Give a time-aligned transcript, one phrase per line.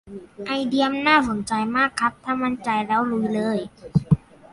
[0.47, 3.57] ไอเดียน่าสนใจมากครับ ถ้ามั่นใจแล้วลุยเลย